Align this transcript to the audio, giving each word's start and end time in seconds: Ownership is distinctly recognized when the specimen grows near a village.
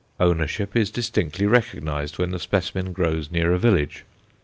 Ownership 0.19 0.75
is 0.75 0.89
distinctly 0.89 1.45
recognized 1.45 2.17
when 2.17 2.31
the 2.31 2.39
specimen 2.39 2.91
grows 2.91 3.29
near 3.29 3.53
a 3.53 3.59
village. 3.59 4.03